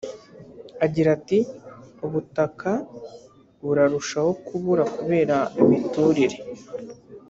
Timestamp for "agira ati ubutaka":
0.85-2.71